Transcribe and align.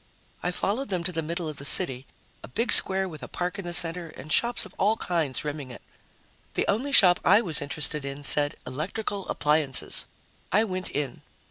I 0.41 0.49
followed 0.49 0.89
them 0.89 1.03
to 1.03 1.11
the 1.11 1.21
middle 1.21 1.47
of 1.47 1.57
the 1.57 1.63
city, 1.63 2.07
a 2.41 2.47
big 2.47 2.71
square 2.71 3.07
with 3.07 3.21
a 3.21 3.27
park 3.27 3.59
in 3.59 3.65
the 3.65 3.71
center 3.71 4.09
and 4.09 4.33
shops 4.33 4.65
of 4.65 4.73
all 4.79 4.97
kinds 4.97 5.45
rimming 5.45 5.69
it. 5.69 5.83
The 6.55 6.65
only 6.67 6.91
shop 6.91 7.19
I 7.23 7.39
was 7.41 7.61
interested 7.61 8.03
in 8.03 8.23
said: 8.23 8.55
ELECTRICAL 8.65 9.27
APPLIANCES. 9.29 10.07
I 10.51 10.63
went 10.63 10.89
in. 10.89 11.21